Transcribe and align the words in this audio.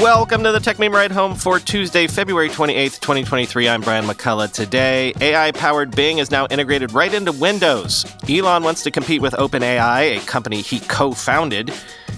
Welcome 0.00 0.44
to 0.44 0.52
the 0.52 0.60
Techmeme 0.60 0.92
Ride 0.92 1.10
Home 1.10 1.34
for 1.34 1.58
Tuesday, 1.58 2.06
February 2.06 2.48
28th, 2.48 3.00
2023. 3.00 3.68
I'm 3.68 3.80
Brian 3.80 4.04
McCullough. 4.04 4.52
Today, 4.52 5.12
AI 5.20 5.50
powered 5.50 5.90
Bing 5.90 6.18
is 6.18 6.30
now 6.30 6.46
integrated 6.50 6.92
right 6.92 7.12
into 7.12 7.32
Windows. 7.32 8.06
Elon 8.28 8.62
wants 8.62 8.84
to 8.84 8.92
compete 8.92 9.20
with 9.20 9.32
OpenAI, 9.32 10.16
a 10.16 10.20
company 10.20 10.60
he 10.60 10.78
co 10.78 11.10
founded. 11.10 11.72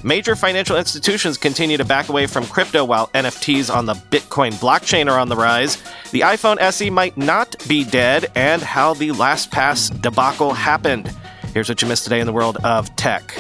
Major 0.05 0.37
financial 0.37 0.77
institutions 0.77 1.39
continue 1.39 1.79
to 1.79 1.85
back 1.87 2.11
away 2.11 2.27
from 2.27 2.45
crypto 2.45 2.85
while 2.85 3.07
NFTs 3.15 3.75
on 3.75 3.87
the 3.87 3.95
Bitcoin 3.95 4.53
blockchain 4.53 5.11
are 5.11 5.19
on 5.19 5.31
the 5.31 5.37
rise. 5.37 5.83
The 6.11 6.21
iPhone 6.21 6.61
SE 6.61 6.91
might 6.91 7.17
not 7.17 7.57
be 7.67 7.85
dead, 7.85 8.31
and 8.35 8.61
how 8.61 8.93
the 8.93 9.09
LastPass 9.09 10.03
debacle 10.03 10.53
happened. 10.53 11.11
Here's 11.55 11.71
what 11.71 11.81
you 11.81 11.89
missed 11.89 12.05
today 12.05 12.21
in 12.21 12.27
the 12.27 12.33
world 12.35 12.59
of 12.63 12.95
tech. 12.97 13.35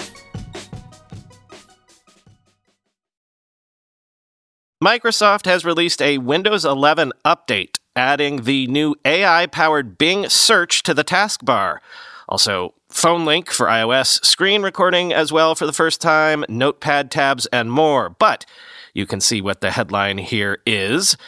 Microsoft 4.82 5.44
has 5.44 5.62
released 5.62 6.00
a 6.00 6.16
Windows 6.16 6.64
11 6.64 7.12
update, 7.22 7.76
adding 7.94 8.44
the 8.44 8.66
new 8.68 8.94
AI 9.04 9.44
powered 9.44 9.98
Bing 9.98 10.26
search 10.30 10.82
to 10.84 10.94
the 10.94 11.04
taskbar. 11.04 11.80
Also, 12.26 12.72
phone 12.88 13.26
link 13.26 13.50
for 13.50 13.66
iOS, 13.66 14.24
screen 14.24 14.62
recording 14.62 15.12
as 15.12 15.30
well 15.30 15.54
for 15.54 15.66
the 15.66 15.74
first 15.74 16.00
time, 16.00 16.46
notepad 16.48 17.10
tabs, 17.10 17.44
and 17.52 17.70
more. 17.70 18.08
But 18.08 18.46
you 18.94 19.04
can 19.04 19.20
see 19.20 19.42
what 19.42 19.60
the 19.60 19.72
headline 19.72 20.16
here 20.16 20.62
is. 20.64 21.18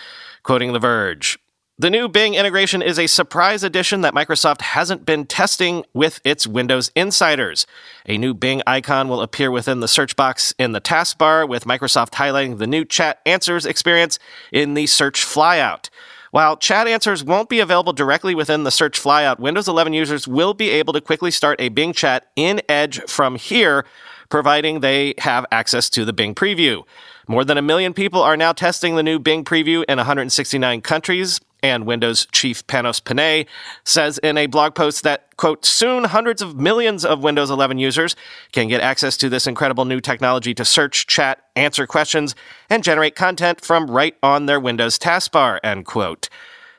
Quoting 0.45 0.73
The 0.73 0.79
Verge 0.79 1.38
the 1.83 1.91
new 1.91 2.09
Bing 2.09 2.35
integration 2.35 2.81
is 2.81 2.97
a 2.97 3.09
surprise 3.09 3.65
addition 3.65 4.03
that 4.03 4.15
Microsoft 4.15 4.61
hasn't 4.61 5.05
been 5.05 5.27
testing 5.27 5.85
with 5.93 6.21
its 6.23 6.47
Windows 6.47 6.93
insiders. 6.95 7.67
A 8.07 8.17
new 8.17 8.35
Bing 8.35 8.63
icon 8.69 9.09
will 9.09 9.21
appear 9.21 9.51
within 9.51 9.81
the 9.81 9.89
search 9.89 10.15
box 10.15 10.55
in 10.61 10.71
the 10.71 10.81
taskbar, 10.81 11.49
with 11.49 11.65
Microsoft 11.65 12.11
highlighting 12.11 12.59
the 12.59 12.69
new 12.69 12.85
chat 12.85 13.21
answers 13.27 13.66
experience 13.66 14.21
in 14.52 14.74
the 14.74 14.87
search 14.87 15.24
flyout. 15.24 15.89
While 16.30 16.57
chat 16.57 16.87
answers 16.87 17.24
won't 17.24 17.49
be 17.49 17.59
available 17.59 17.93
directly 17.93 18.37
within 18.37 18.63
the 18.63 18.71
search 18.71 19.02
flyout, 19.02 19.41
Windows 19.41 19.67
11 19.67 19.93
users 19.93 20.29
will 20.29 20.55
be 20.55 20.71
able 20.71 20.93
to 20.93 21.01
quickly 21.01 21.33
start 21.33 21.61
a 21.61 21.69
Bing 21.69 21.93
chat 21.93 22.29
in 22.37 22.63
Edge 22.69 23.02
from 23.09 23.35
here, 23.35 23.85
providing 24.29 24.80
they 24.80 25.15
have 25.19 25.46
access 25.51 25.91
to 25.91 26.05
the 26.05 26.13
Bing 26.13 26.37
preview. 26.37 26.85
More 27.27 27.45
than 27.45 27.59
a 27.59 27.63
million 27.63 27.93
people 27.93 28.23
are 28.23 28.37
now 28.37 28.52
testing 28.52 28.95
the 28.95 29.02
new 29.02 29.19
Bing 29.19 29.45
preview 29.45 29.85
in 29.89 29.99
169 29.99 30.80
countries 30.83 31.41
and 31.63 31.87
Windows 31.87 32.27
chief 32.32 32.66
Panos 32.66 33.02
Panay 33.02 33.46
says 33.85 34.18
in 34.18 34.37
a 34.37 34.46
blog 34.46 34.74
post 34.74 35.02
that, 35.05 35.37
quote, 35.37 35.65
soon 35.65 36.05
hundreds 36.05 36.43
of 36.43 36.57
millions 36.57 37.05
of 37.05 37.23
Windows 37.23 37.51
11 37.51 37.79
users 37.79 38.16
can 38.52 38.68
get 38.68 38.80
access 38.80 39.16
to 39.18 39.29
this 39.29 39.46
incredible 39.46 39.85
new 39.85 40.01
technology 40.01 40.55
to 40.55 40.65
search, 40.65 41.07
chat, 41.07 41.45
answer 41.57 41.87
questions, 41.87 42.35
and 42.68 42.83
generate 42.83 43.15
content 43.15 43.65
from 43.65 43.90
right 43.90 44.16
on 44.23 44.46
their 44.46 44.60
Windows 44.60 44.99
taskbar, 44.99 45.59
end 45.63 45.87
quote. 45.87 46.29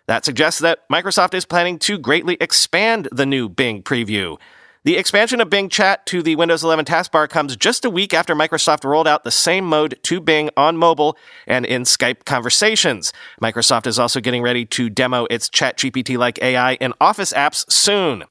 That 0.08 0.26
suggests 0.26 0.60
that 0.60 0.88
Microsoft 0.90 1.34
is 1.34 1.46
planning 1.46 1.80
to 1.80 1.98
greatly 1.98 2.38
expand 2.42 3.08
the 3.12 3.26
new 3.26 3.48
Bing 3.48 3.82
preview. 3.82 4.38
The 4.86 4.98
expansion 4.98 5.40
of 5.40 5.50
Bing 5.50 5.70
Chat 5.70 6.06
to 6.08 6.22
the 6.22 6.36
Windows 6.36 6.62
11 6.62 6.84
taskbar 6.84 7.30
comes 7.30 7.56
just 7.56 7.86
a 7.86 7.90
week 7.90 8.14
after 8.14 8.36
Microsoft 8.36 8.84
rolled 8.84 9.08
out 9.08 9.24
the 9.24 9.32
same 9.32 9.64
mode 9.64 9.98
to 10.04 10.20
Bing 10.20 10.50
on 10.58 10.76
mobile 10.76 11.18
and 11.48 11.66
in 11.66 11.84
Skype 11.84 12.26
conversations. 12.26 13.14
Microsoft 13.42 13.88
is 13.88 13.98
also 13.98 14.20
getting 14.20 14.42
ready 14.42 14.66
to 14.66 14.90
demo 14.90 15.26
its 15.30 15.48
ChatGPT 15.48 16.18
like 16.18 16.38
AI 16.42 16.74
in 16.74 16.94
Office 17.00 17.32
apps 17.32 17.64
soon. 17.72 18.26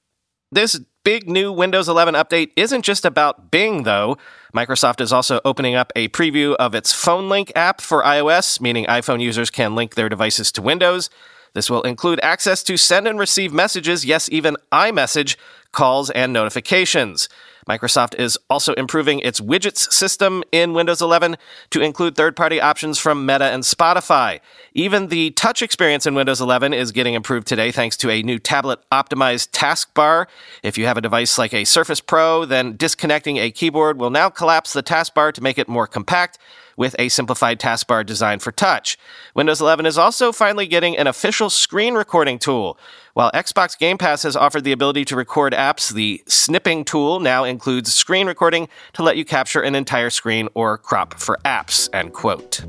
This 0.50 0.78
big 1.04 1.26
new 1.26 1.50
Windows 1.50 1.88
11 1.88 2.14
update 2.16 2.50
isn't 2.54 2.82
just 2.82 3.06
about 3.06 3.50
Bing, 3.50 3.84
though. 3.84 4.18
Microsoft 4.54 5.00
is 5.00 5.10
also 5.10 5.40
opening 5.46 5.74
up 5.74 5.90
a 5.96 6.08
preview 6.08 6.54
of 6.56 6.74
its 6.74 6.92
Phone 6.92 7.30
Link 7.30 7.50
app 7.56 7.80
for 7.80 8.02
iOS, 8.02 8.60
meaning 8.60 8.84
iPhone 8.84 9.22
users 9.22 9.48
can 9.48 9.74
link 9.74 9.94
their 9.94 10.10
devices 10.10 10.52
to 10.52 10.60
Windows. 10.60 11.08
This 11.54 11.68
will 11.68 11.82
include 11.82 12.20
access 12.22 12.62
to 12.64 12.76
send 12.76 13.06
and 13.06 13.18
receive 13.18 13.52
messages, 13.52 14.04
yes, 14.04 14.28
even 14.30 14.56
iMessage, 14.72 15.36
calls, 15.72 16.10
and 16.10 16.32
notifications. 16.32 17.28
Microsoft 17.68 18.18
is 18.18 18.38
also 18.50 18.74
improving 18.74 19.20
its 19.20 19.40
widgets 19.40 19.92
system 19.92 20.42
in 20.50 20.72
Windows 20.72 21.00
11 21.00 21.36
to 21.70 21.80
include 21.80 22.16
third 22.16 22.34
party 22.34 22.60
options 22.60 22.98
from 22.98 23.24
Meta 23.24 23.44
and 23.44 23.62
Spotify. 23.62 24.40
Even 24.74 25.08
the 25.08 25.30
touch 25.32 25.62
experience 25.62 26.06
in 26.06 26.14
Windows 26.14 26.40
11 26.40 26.74
is 26.74 26.90
getting 26.92 27.14
improved 27.14 27.46
today 27.46 27.70
thanks 27.70 27.96
to 27.98 28.10
a 28.10 28.22
new 28.22 28.38
tablet 28.38 28.80
optimized 28.90 29.50
taskbar. 29.50 30.26
If 30.62 30.76
you 30.76 30.86
have 30.86 30.96
a 30.96 31.00
device 31.00 31.38
like 31.38 31.54
a 31.54 31.64
Surface 31.64 32.00
Pro, 32.00 32.44
then 32.44 32.76
disconnecting 32.76 33.36
a 33.36 33.50
keyboard 33.50 33.98
will 33.98 34.10
now 34.10 34.28
collapse 34.28 34.72
the 34.72 34.82
taskbar 34.82 35.32
to 35.32 35.40
make 35.40 35.58
it 35.58 35.68
more 35.68 35.86
compact 35.86 36.38
with 36.76 36.96
a 36.98 37.08
simplified 37.08 37.60
taskbar 37.60 38.04
designed 38.04 38.42
for 38.42 38.52
touch. 38.52 38.98
Windows 39.34 39.60
11 39.60 39.86
is 39.86 39.98
also 39.98 40.32
finally 40.32 40.66
getting 40.66 40.96
an 40.96 41.06
official 41.06 41.50
screen 41.50 41.94
recording 41.94 42.38
tool. 42.38 42.78
While 43.14 43.30
Xbox 43.32 43.78
Game 43.78 43.98
Pass 43.98 44.22
has 44.22 44.36
offered 44.36 44.64
the 44.64 44.72
ability 44.72 45.04
to 45.06 45.16
record 45.16 45.52
apps, 45.52 45.92
the 45.92 46.22
snipping 46.26 46.84
tool 46.84 47.20
now 47.20 47.44
includes 47.44 47.92
screen 47.92 48.26
recording 48.26 48.68
to 48.94 49.02
let 49.02 49.16
you 49.16 49.24
capture 49.24 49.60
an 49.60 49.74
entire 49.74 50.10
screen 50.10 50.48
or 50.54 50.78
crop 50.78 51.14
for 51.20 51.38
apps, 51.44 51.88
end 51.92 52.12
quote. 52.12 52.64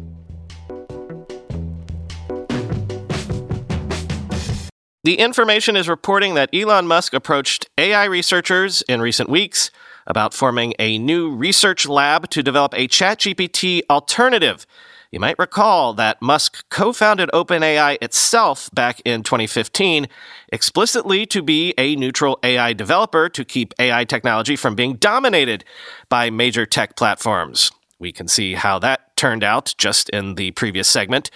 The 5.05 5.19
information 5.19 5.75
is 5.75 5.89
reporting 5.89 6.35
that 6.35 6.49
Elon 6.53 6.87
Musk 6.87 7.13
approached 7.13 7.67
AI 7.77 8.05
researchers 8.05 8.81
in 8.83 9.01
recent 9.01 9.29
weeks 9.29 9.69
about 10.07 10.33
forming 10.33 10.73
a 10.79 10.97
new 10.97 11.33
research 11.33 11.87
lab 11.87 12.29
to 12.29 12.43
develop 12.43 12.73
a 12.73 12.87
ChatGPT 12.87 13.81
alternative. 13.89 14.65
You 15.13 15.19
might 15.19 15.37
recall 15.37 15.93
that 15.93 16.21
Musk 16.23 16.67
co 16.69 16.91
founded 16.91 17.29
OpenAI 17.35 17.99
itself 18.01 18.71
back 18.73 18.99
in 19.05 19.21
2015, 19.21 20.07
explicitly 20.51 21.27
to 21.27 21.43
be 21.43 21.75
a 21.77 21.95
neutral 21.95 22.39
AI 22.41 22.73
developer 22.73 23.29
to 23.29 23.45
keep 23.45 23.75
AI 23.77 24.05
technology 24.05 24.55
from 24.55 24.73
being 24.73 24.95
dominated 24.95 25.65
by 26.09 26.31
major 26.31 26.65
tech 26.65 26.95
platforms. 26.95 27.71
We 27.99 28.11
can 28.11 28.27
see 28.27 28.55
how 28.55 28.79
that 28.79 29.15
turned 29.15 29.43
out 29.43 29.75
just 29.77 30.09
in 30.09 30.33
the 30.33 30.49
previous 30.51 30.87
segment. 30.87 31.29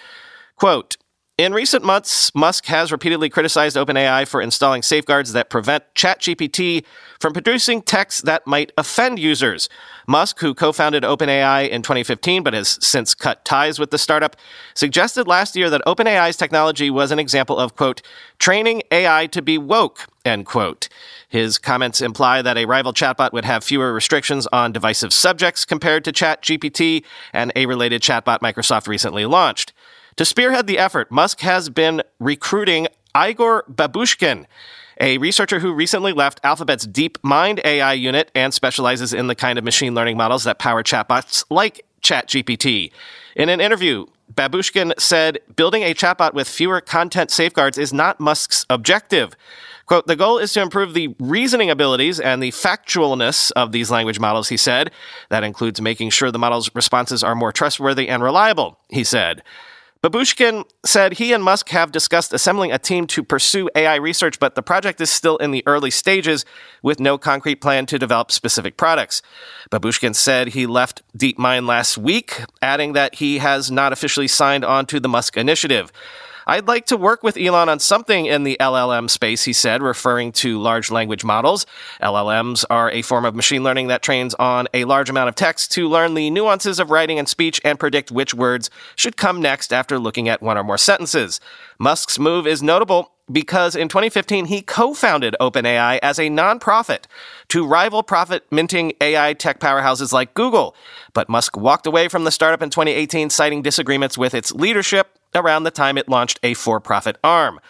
Quote, 0.56 0.96
in 1.38 1.52
recent 1.52 1.84
months, 1.84 2.34
Musk 2.34 2.66
has 2.66 2.90
repeatedly 2.90 3.30
criticized 3.30 3.76
OpenAI 3.76 4.26
for 4.26 4.42
installing 4.42 4.82
safeguards 4.82 5.32
that 5.34 5.48
prevent 5.48 5.84
ChatGPT 5.94 6.84
from 7.20 7.32
producing 7.32 7.80
text 7.80 8.24
that 8.24 8.44
might 8.44 8.72
offend 8.76 9.20
users. 9.20 9.68
Musk, 10.08 10.40
who 10.40 10.52
co 10.52 10.72
founded 10.72 11.04
OpenAI 11.04 11.68
in 11.68 11.82
2015 11.82 12.42
but 12.42 12.54
has 12.54 12.76
since 12.84 13.14
cut 13.14 13.44
ties 13.44 13.78
with 13.78 13.92
the 13.92 13.98
startup, 13.98 14.34
suggested 14.74 15.28
last 15.28 15.54
year 15.54 15.70
that 15.70 15.80
OpenAI's 15.86 16.36
technology 16.36 16.90
was 16.90 17.12
an 17.12 17.20
example 17.20 17.56
of, 17.56 17.76
quote, 17.76 18.02
training 18.40 18.82
AI 18.90 19.28
to 19.28 19.40
be 19.40 19.58
woke, 19.58 20.08
end 20.24 20.44
quote. 20.44 20.88
His 21.28 21.56
comments 21.56 22.00
imply 22.00 22.42
that 22.42 22.58
a 22.58 22.64
rival 22.64 22.92
chatbot 22.92 23.32
would 23.32 23.44
have 23.44 23.62
fewer 23.62 23.92
restrictions 23.92 24.48
on 24.52 24.72
divisive 24.72 25.12
subjects 25.12 25.64
compared 25.64 26.04
to 26.04 26.12
ChatGPT 26.12 27.04
and 27.32 27.52
a 27.54 27.66
related 27.66 28.02
chatbot 28.02 28.40
Microsoft 28.40 28.88
recently 28.88 29.24
launched. 29.24 29.72
To 30.18 30.24
spearhead 30.24 30.66
the 30.66 30.78
effort, 30.78 31.12
Musk 31.12 31.42
has 31.42 31.68
been 31.68 32.02
recruiting 32.18 32.88
Igor 33.16 33.64
Babushkin, 33.70 34.46
a 35.00 35.16
researcher 35.18 35.60
who 35.60 35.72
recently 35.72 36.12
left 36.12 36.40
Alphabet's 36.42 36.88
DeepMind 36.88 37.64
AI 37.64 37.92
unit 37.92 38.32
and 38.34 38.52
specializes 38.52 39.14
in 39.14 39.28
the 39.28 39.36
kind 39.36 39.60
of 39.60 39.64
machine 39.64 39.94
learning 39.94 40.16
models 40.16 40.42
that 40.42 40.58
power 40.58 40.82
chatbots 40.82 41.44
like 41.50 41.86
ChatGPT. 42.02 42.90
In 43.36 43.48
an 43.48 43.60
interview, 43.60 44.06
Babushkin 44.34 44.92
said 44.98 45.38
building 45.54 45.84
a 45.84 45.94
chatbot 45.94 46.34
with 46.34 46.48
fewer 46.48 46.80
content 46.80 47.30
safeguards 47.30 47.78
is 47.78 47.92
not 47.92 48.18
Musk's 48.18 48.66
objective. 48.68 49.36
Quote, 49.86 50.08
the 50.08 50.16
goal 50.16 50.38
is 50.38 50.52
to 50.54 50.62
improve 50.62 50.94
the 50.94 51.14
reasoning 51.20 51.70
abilities 51.70 52.18
and 52.18 52.42
the 52.42 52.50
factualness 52.50 53.52
of 53.52 53.70
these 53.70 53.88
language 53.88 54.18
models, 54.18 54.48
he 54.48 54.56
said. 54.56 54.90
That 55.28 55.44
includes 55.44 55.80
making 55.80 56.10
sure 56.10 56.32
the 56.32 56.40
model's 56.40 56.74
responses 56.74 57.22
are 57.22 57.36
more 57.36 57.52
trustworthy 57.52 58.08
and 58.08 58.20
reliable, 58.20 58.80
he 58.88 59.04
said. 59.04 59.44
Babushkin 60.02 60.64
said 60.86 61.14
he 61.14 61.32
and 61.32 61.42
Musk 61.42 61.70
have 61.70 61.90
discussed 61.90 62.32
assembling 62.32 62.70
a 62.70 62.78
team 62.78 63.08
to 63.08 63.24
pursue 63.24 63.68
AI 63.74 63.96
research, 63.96 64.38
but 64.38 64.54
the 64.54 64.62
project 64.62 65.00
is 65.00 65.10
still 65.10 65.36
in 65.38 65.50
the 65.50 65.64
early 65.66 65.90
stages 65.90 66.44
with 66.84 67.00
no 67.00 67.18
concrete 67.18 67.56
plan 67.56 67.84
to 67.86 67.98
develop 67.98 68.30
specific 68.30 68.76
products. 68.76 69.22
Babushkin 69.72 70.14
said 70.14 70.48
he 70.48 70.66
left 70.66 71.02
DeepMind 71.18 71.66
last 71.66 71.98
week, 71.98 72.42
adding 72.62 72.92
that 72.92 73.16
he 73.16 73.38
has 73.38 73.72
not 73.72 73.92
officially 73.92 74.28
signed 74.28 74.64
on 74.64 74.86
to 74.86 75.00
the 75.00 75.08
Musk 75.08 75.36
initiative. 75.36 75.90
I'd 76.50 76.66
like 76.66 76.86
to 76.86 76.96
work 76.96 77.22
with 77.22 77.36
Elon 77.36 77.68
on 77.68 77.78
something 77.78 78.24
in 78.24 78.42
the 78.42 78.56
LLM 78.58 79.10
space, 79.10 79.44
he 79.44 79.52
said, 79.52 79.82
referring 79.82 80.32
to 80.32 80.58
large 80.58 80.90
language 80.90 81.22
models. 81.22 81.66
LLMs 82.02 82.64
are 82.70 82.90
a 82.90 83.02
form 83.02 83.26
of 83.26 83.34
machine 83.34 83.62
learning 83.62 83.88
that 83.88 84.00
trains 84.00 84.32
on 84.36 84.66
a 84.72 84.86
large 84.86 85.10
amount 85.10 85.28
of 85.28 85.34
text 85.34 85.70
to 85.72 85.86
learn 85.86 86.14
the 86.14 86.30
nuances 86.30 86.80
of 86.80 86.90
writing 86.90 87.18
and 87.18 87.28
speech 87.28 87.60
and 87.66 87.78
predict 87.78 88.10
which 88.10 88.32
words 88.32 88.70
should 88.96 89.18
come 89.18 89.42
next 89.42 89.74
after 89.74 89.98
looking 89.98 90.26
at 90.26 90.40
one 90.40 90.56
or 90.56 90.64
more 90.64 90.78
sentences. 90.78 91.38
Musk's 91.78 92.18
move 92.18 92.46
is 92.46 92.62
notable 92.62 93.12
because 93.30 93.76
in 93.76 93.88
2015 93.88 94.46
he 94.46 94.62
co-founded 94.62 95.36
OpenAI 95.38 95.98
as 96.02 96.18
a 96.18 96.30
nonprofit 96.30 97.04
to 97.48 97.66
rival 97.66 98.02
profit 98.02 98.46
minting 98.50 98.94
AI 99.02 99.34
tech 99.34 99.60
powerhouses 99.60 100.14
like 100.14 100.32
Google. 100.32 100.74
But 101.12 101.28
Musk 101.28 101.58
walked 101.58 101.86
away 101.86 102.08
from 102.08 102.24
the 102.24 102.30
startup 102.30 102.62
in 102.62 102.70
2018 102.70 103.28
citing 103.28 103.60
disagreements 103.60 104.16
with 104.16 104.34
its 104.34 104.50
leadership 104.52 105.17
around 105.34 105.64
the 105.64 105.70
time 105.70 105.98
it 105.98 106.08
launched 106.08 106.38
a 106.42 106.54
for-profit 106.54 107.16
arm. 107.22 107.60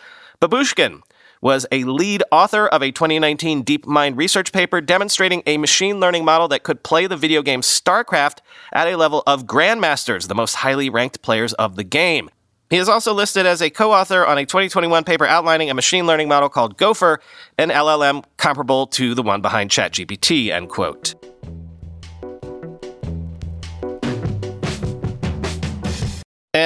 Babushkin 0.41 1.03
was 1.41 1.67
a 1.71 1.85
lead 1.85 2.23
author 2.33 2.67
of 2.67 2.83
a 2.83 2.91
2019 2.91 3.65
DeepMind 3.65 4.17
research 4.17 4.53
paper 4.53 4.81
demonstrating 4.81 5.43
a 5.47 5.57
machine 5.57 6.01
learning 6.01 6.25
model 6.25 6.49
that 6.49 6.63
could 6.63 6.83
play 6.83 7.07
the 7.07 7.17
video 7.17 7.43
game 7.43 7.61
StarCraft 7.61 8.39
at 8.73 8.89
a 8.89 8.97
level 8.97 9.23
of 9.27 9.47
grandmasters, 9.47 10.29
the 10.29 10.35
most 10.35 10.57
highly 10.57 10.91
ranked 10.91 11.23
players 11.23 11.53
of 11.55 11.77
the 11.77 11.85
game. 11.85 12.31
He 12.71 12.77
is 12.77 12.89
also 12.89 13.15
listed 13.15 13.47
as 13.47 13.63
a 13.63 13.71
co-author 13.71 14.27
on 14.27 14.37
a 14.37 14.45
2021 14.45 15.05
paper 15.05 15.25
outlining 15.27 15.71
a 15.71 15.75
machine 15.75 16.07
learning 16.07 16.29
model 16.29 16.51
called 16.51 16.77
Gopher, 16.77 17.21
an 17.57 17.71
LLM 17.71 18.25
comparable 18.37 18.87
to 18.89 19.15
the 19.15 19.23
one 19.23 19.41
behind 19.41 19.71
ChatGPT, 19.71 20.51
end 20.51 20.69
quote. 20.69 21.15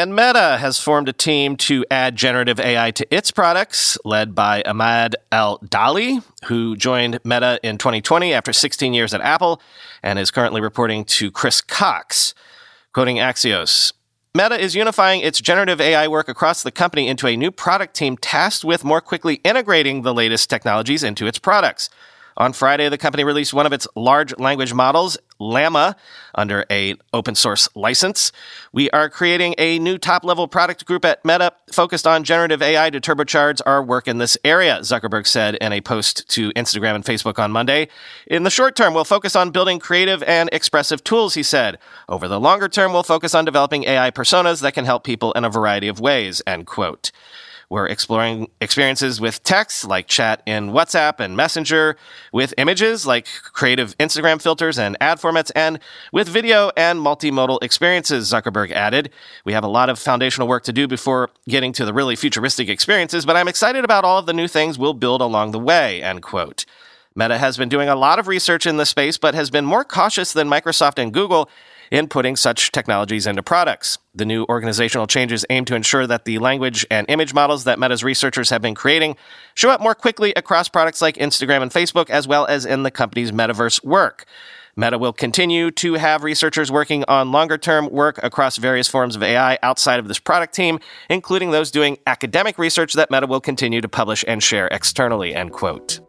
And 0.02 0.16
Meta 0.16 0.58
has 0.58 0.80
formed 0.80 1.08
a 1.08 1.12
team 1.12 1.56
to 1.58 1.86
add 1.88 2.16
generative 2.16 2.58
AI 2.58 2.90
to 2.90 3.14
its 3.14 3.30
products, 3.30 3.96
led 4.04 4.34
by 4.34 4.60
Ahmad 4.66 5.14
Al 5.30 5.60
Dahle, 5.60 6.24
who 6.46 6.74
joined 6.74 7.20
Meta 7.24 7.60
in 7.62 7.78
2020 7.78 8.34
after 8.34 8.52
16 8.52 8.94
years 8.94 9.14
at 9.14 9.20
Apple 9.20 9.62
and 10.02 10.18
is 10.18 10.32
currently 10.32 10.60
reporting 10.60 11.04
to 11.04 11.30
Chris 11.30 11.60
Cox. 11.60 12.34
Quoting 12.92 13.18
Axios, 13.18 13.92
Meta 14.34 14.60
is 14.60 14.74
unifying 14.74 15.20
its 15.20 15.40
generative 15.40 15.80
AI 15.80 16.08
work 16.08 16.28
across 16.28 16.64
the 16.64 16.72
company 16.72 17.06
into 17.06 17.28
a 17.28 17.36
new 17.36 17.52
product 17.52 17.94
team 17.94 18.16
tasked 18.16 18.64
with 18.64 18.82
more 18.82 19.00
quickly 19.00 19.36
integrating 19.44 20.02
the 20.02 20.12
latest 20.12 20.50
technologies 20.50 21.04
into 21.04 21.28
its 21.28 21.38
products. 21.38 21.88
On 22.36 22.52
Friday, 22.52 22.88
the 22.88 22.98
company 22.98 23.24
released 23.24 23.52
one 23.52 23.66
of 23.66 23.72
its 23.72 23.86
large 23.94 24.36
language 24.38 24.72
models, 24.72 25.18
Llama, 25.38 25.96
under 26.34 26.64
a 26.70 26.94
open 27.12 27.34
source 27.34 27.68
license. 27.74 28.32
We 28.72 28.88
are 28.90 29.10
creating 29.10 29.54
a 29.58 29.78
new 29.78 29.98
top 29.98 30.24
level 30.24 30.48
product 30.48 30.86
group 30.86 31.04
at 31.04 31.24
Meta 31.24 31.52
focused 31.72 32.06
on 32.06 32.24
generative 32.24 32.62
AI 32.62 32.90
to 32.90 33.00
turbocharge 33.00 33.60
our 33.66 33.82
work 33.82 34.08
in 34.08 34.18
this 34.18 34.38
area, 34.44 34.78
Zuckerberg 34.80 35.26
said 35.26 35.56
in 35.56 35.72
a 35.72 35.80
post 35.80 36.28
to 36.30 36.50
Instagram 36.52 36.94
and 36.94 37.04
Facebook 37.04 37.38
on 37.38 37.52
Monday. 37.52 37.88
In 38.26 38.44
the 38.44 38.50
short 38.50 38.76
term, 38.76 38.94
we'll 38.94 39.04
focus 39.04 39.36
on 39.36 39.50
building 39.50 39.78
creative 39.78 40.22
and 40.22 40.48
expressive 40.52 41.04
tools, 41.04 41.34
he 41.34 41.42
said. 41.42 41.78
Over 42.08 42.28
the 42.28 42.40
longer 42.40 42.68
term, 42.68 42.92
we'll 42.92 43.02
focus 43.02 43.34
on 43.34 43.44
developing 43.44 43.84
AI 43.84 44.10
personas 44.10 44.62
that 44.62 44.74
can 44.74 44.84
help 44.84 45.04
people 45.04 45.32
in 45.32 45.44
a 45.44 45.50
variety 45.50 45.88
of 45.88 46.00
ways, 46.00 46.40
end 46.46 46.66
quote. 46.66 47.10
We're 47.72 47.86
exploring 47.86 48.50
experiences 48.60 49.18
with 49.18 49.42
text 49.44 49.86
like 49.86 50.06
chat 50.06 50.42
in 50.44 50.72
WhatsApp 50.72 51.20
and 51.20 51.34
Messenger, 51.34 51.96
with 52.30 52.52
images 52.58 53.06
like 53.06 53.26
creative 53.44 53.96
Instagram 53.96 54.42
filters 54.42 54.78
and 54.78 54.94
ad 55.00 55.18
formats, 55.18 55.50
and 55.56 55.78
with 56.12 56.28
video 56.28 56.70
and 56.76 56.98
multimodal 56.98 57.62
experiences, 57.62 58.30
Zuckerberg 58.30 58.72
added. 58.72 59.08
We 59.46 59.54
have 59.54 59.64
a 59.64 59.68
lot 59.68 59.88
of 59.88 59.98
foundational 59.98 60.48
work 60.48 60.64
to 60.64 60.72
do 60.74 60.86
before 60.86 61.30
getting 61.48 61.72
to 61.72 61.86
the 61.86 61.94
really 61.94 62.14
futuristic 62.14 62.68
experiences, 62.68 63.24
but 63.24 63.36
I'm 63.36 63.48
excited 63.48 63.86
about 63.86 64.04
all 64.04 64.18
of 64.18 64.26
the 64.26 64.34
new 64.34 64.48
things 64.48 64.78
we'll 64.78 64.92
build 64.92 65.22
along 65.22 65.52
the 65.52 65.58
way, 65.58 66.02
end 66.02 66.20
quote. 66.20 66.66
Meta 67.14 67.38
has 67.38 67.56
been 67.56 67.70
doing 67.70 67.88
a 67.88 67.96
lot 67.96 68.18
of 68.18 68.28
research 68.28 68.66
in 68.66 68.76
this 68.76 68.90
space, 68.90 69.16
but 69.16 69.34
has 69.34 69.48
been 69.48 69.64
more 69.64 69.82
cautious 69.82 70.34
than 70.34 70.46
Microsoft 70.46 70.98
and 70.98 71.10
Google 71.10 71.48
in 71.92 72.08
putting 72.08 72.34
such 72.34 72.72
technologies 72.72 73.26
into 73.26 73.42
products. 73.42 73.98
The 74.14 74.24
new 74.24 74.46
organizational 74.48 75.06
changes 75.06 75.44
aim 75.50 75.66
to 75.66 75.76
ensure 75.76 76.06
that 76.06 76.24
the 76.24 76.38
language 76.38 76.86
and 76.90 77.08
image 77.10 77.34
models 77.34 77.64
that 77.64 77.78
Meta's 77.78 78.02
researchers 78.02 78.48
have 78.48 78.62
been 78.62 78.74
creating 78.74 79.14
show 79.54 79.68
up 79.68 79.80
more 79.80 79.94
quickly 79.94 80.32
across 80.34 80.70
products 80.70 81.02
like 81.02 81.16
Instagram 81.16 81.60
and 81.60 81.70
Facebook, 81.70 82.08
as 82.08 82.26
well 82.26 82.46
as 82.46 82.64
in 82.64 82.82
the 82.82 82.90
company's 82.90 83.30
metaverse 83.30 83.84
work. 83.84 84.24
Meta 84.74 84.96
will 84.96 85.12
continue 85.12 85.70
to 85.70 85.94
have 85.94 86.24
researchers 86.24 86.72
working 86.72 87.04
on 87.08 87.30
longer 87.30 87.58
term 87.58 87.90
work 87.90 88.18
across 88.22 88.56
various 88.56 88.88
forms 88.88 89.14
of 89.14 89.22
AI 89.22 89.58
outside 89.62 90.00
of 90.00 90.08
this 90.08 90.18
product 90.18 90.54
team, 90.54 90.78
including 91.10 91.50
those 91.50 91.70
doing 91.70 91.98
academic 92.06 92.56
research 92.58 92.94
that 92.94 93.10
Meta 93.10 93.26
will 93.26 93.40
continue 93.40 93.82
to 93.82 93.88
publish 93.88 94.24
and 94.26 94.42
share 94.42 94.68
externally, 94.68 95.34
end 95.34 95.52
quote. 95.52 96.00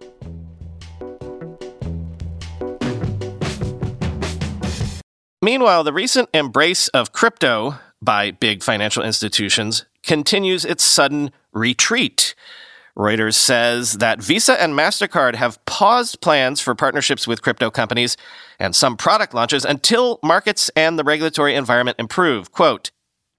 Meanwhile, 5.43 5.83
the 5.83 5.91
recent 5.91 6.29
embrace 6.33 6.87
of 6.87 7.11
crypto 7.11 7.75
by 8.01 8.31
big 8.31 8.63
financial 8.63 9.03
institutions 9.03 9.83
continues 10.01 10.63
its 10.63 10.85
sudden 10.85 11.33
retreat. 11.51 12.33
Reuters 12.97 13.33
says 13.33 13.97
that 13.97 14.23
Visa 14.23 14.53
and 14.61 14.73
MasterCard 14.73 15.35
have 15.35 15.59
paused 15.65 16.21
plans 16.21 16.61
for 16.61 16.75
partnerships 16.75 17.27
with 17.27 17.41
crypto 17.41 17.69
companies 17.69 18.15
and 18.57 18.73
some 18.73 18.95
product 18.95 19.33
launches 19.33 19.65
until 19.65 20.17
markets 20.23 20.71
and 20.77 20.97
the 20.97 21.03
regulatory 21.03 21.55
environment 21.55 21.99
improve. 21.99 22.53
Quote, 22.53 22.91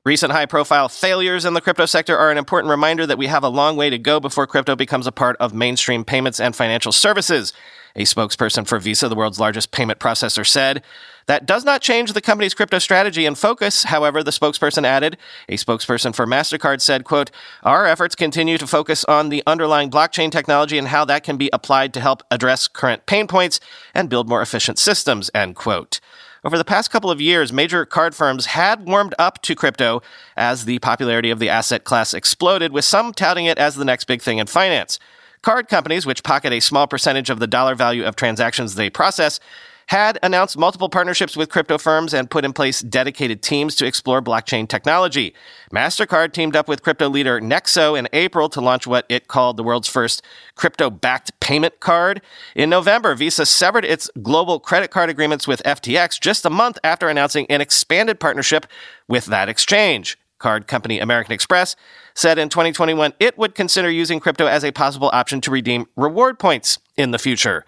Recent 0.06 0.32
high 0.32 0.44
profile 0.44 0.90
failures 0.90 1.46
in 1.46 1.54
the 1.54 1.62
crypto 1.62 1.86
sector 1.86 2.18
are 2.18 2.30
an 2.30 2.36
important 2.36 2.70
reminder 2.70 3.06
that 3.06 3.16
we 3.16 3.26
have 3.28 3.42
a 3.42 3.48
long 3.48 3.74
way 3.74 3.88
to 3.88 3.96
go 3.96 4.20
before 4.20 4.46
crypto 4.46 4.76
becomes 4.76 5.06
a 5.06 5.12
part 5.12 5.34
of 5.40 5.54
mainstream 5.54 6.04
payments 6.04 6.38
and 6.38 6.54
financial 6.54 6.92
services. 6.92 7.54
A 7.96 8.02
spokesperson 8.02 8.66
for 8.66 8.78
Visa, 8.78 9.08
the 9.08 9.14
world's 9.14 9.40
largest 9.40 9.70
payment 9.70 9.98
processor, 9.98 10.46
said. 10.46 10.82
That 11.24 11.46
does 11.46 11.64
not 11.64 11.80
change 11.80 12.12
the 12.12 12.20
company's 12.20 12.52
crypto 12.52 12.80
strategy 12.80 13.24
and 13.24 13.38
focus, 13.38 13.84
however, 13.84 14.22
the 14.22 14.30
spokesperson 14.30 14.84
added. 14.84 15.16
A 15.48 15.56
spokesperson 15.56 16.14
for 16.14 16.26
MasterCard 16.26 16.82
said, 16.82 17.04
quote, 17.04 17.30
Our 17.62 17.86
efforts 17.86 18.14
continue 18.14 18.58
to 18.58 18.66
focus 18.66 19.06
on 19.06 19.30
the 19.30 19.42
underlying 19.46 19.90
blockchain 19.90 20.30
technology 20.30 20.76
and 20.76 20.88
how 20.88 21.06
that 21.06 21.24
can 21.24 21.38
be 21.38 21.48
applied 21.50 21.94
to 21.94 22.00
help 22.00 22.22
address 22.30 22.68
current 22.68 23.06
pain 23.06 23.26
points 23.26 23.58
and 23.94 24.10
build 24.10 24.28
more 24.28 24.42
efficient 24.42 24.78
systems, 24.78 25.30
end 25.34 25.56
quote. 25.56 25.98
Over 26.44 26.58
the 26.58 26.64
past 26.64 26.90
couple 26.90 27.10
of 27.10 27.22
years, 27.22 27.54
major 27.54 27.86
card 27.86 28.14
firms 28.14 28.44
had 28.44 28.86
warmed 28.86 29.14
up 29.18 29.40
to 29.42 29.54
crypto 29.54 30.02
as 30.36 30.66
the 30.66 30.78
popularity 30.80 31.30
of 31.30 31.38
the 31.38 31.48
asset 31.48 31.84
class 31.84 32.12
exploded, 32.12 32.70
with 32.70 32.84
some 32.84 33.14
touting 33.14 33.46
it 33.46 33.56
as 33.56 33.76
the 33.76 33.84
next 33.84 34.04
big 34.04 34.20
thing 34.20 34.36
in 34.36 34.46
finance. 34.46 34.98
Card 35.40 35.68
companies, 35.68 36.04
which 36.04 36.22
pocket 36.22 36.52
a 36.52 36.60
small 36.60 36.86
percentage 36.86 37.30
of 37.30 37.38
the 37.38 37.46
dollar 37.46 37.74
value 37.74 38.04
of 38.04 38.14
transactions 38.14 38.74
they 38.74 38.90
process, 38.90 39.40
had 39.88 40.18
announced 40.22 40.56
multiple 40.56 40.88
partnerships 40.88 41.36
with 41.36 41.50
crypto 41.50 41.78
firms 41.78 42.14
and 42.14 42.30
put 42.30 42.44
in 42.44 42.52
place 42.52 42.80
dedicated 42.80 43.42
teams 43.42 43.74
to 43.76 43.86
explore 43.86 44.22
blockchain 44.22 44.68
technology. 44.68 45.34
MasterCard 45.72 46.32
teamed 46.32 46.56
up 46.56 46.68
with 46.68 46.82
crypto 46.82 47.08
leader 47.08 47.40
Nexo 47.40 47.98
in 47.98 48.08
April 48.12 48.48
to 48.50 48.60
launch 48.60 48.86
what 48.86 49.06
it 49.08 49.28
called 49.28 49.56
the 49.56 49.62
world's 49.62 49.88
first 49.88 50.22
crypto 50.54 50.90
backed 50.90 51.38
payment 51.40 51.80
card. 51.80 52.22
In 52.54 52.70
November, 52.70 53.14
Visa 53.14 53.46
severed 53.46 53.84
its 53.84 54.10
global 54.22 54.58
credit 54.60 54.90
card 54.90 55.10
agreements 55.10 55.46
with 55.46 55.62
FTX 55.64 56.20
just 56.20 56.44
a 56.44 56.50
month 56.50 56.78
after 56.82 57.08
announcing 57.08 57.46
an 57.50 57.60
expanded 57.60 58.20
partnership 58.20 58.66
with 59.08 59.26
that 59.26 59.48
exchange. 59.48 60.18
Card 60.38 60.66
company 60.66 60.98
American 60.98 61.32
Express 61.32 61.74
said 62.14 62.38
in 62.38 62.48
2021 62.48 63.14
it 63.18 63.38
would 63.38 63.54
consider 63.54 63.90
using 63.90 64.20
crypto 64.20 64.46
as 64.46 64.64
a 64.64 64.72
possible 64.72 65.08
option 65.12 65.40
to 65.40 65.50
redeem 65.50 65.86
reward 65.96 66.38
points 66.38 66.78
in 66.96 67.12
the 67.12 67.18
future 67.18 67.64